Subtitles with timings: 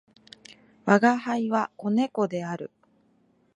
[0.87, 2.71] 吾輩は、子猫である。